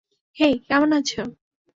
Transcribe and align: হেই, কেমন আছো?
হেই, 0.37 0.53
কেমন 0.67 0.89
আছো? 0.93 1.21